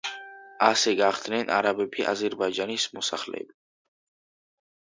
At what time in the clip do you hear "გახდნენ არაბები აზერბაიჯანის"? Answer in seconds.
1.01-2.89